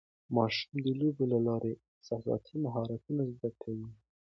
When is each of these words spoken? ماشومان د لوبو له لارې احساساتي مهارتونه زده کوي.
ماشومان 0.35 0.79
د 0.85 0.87
لوبو 0.99 1.23
له 1.33 1.39
لارې 1.47 1.71
احساساتي 1.81 2.53
مهارتونه 2.65 3.21
زده 3.33 3.49
کوي. 3.61 3.89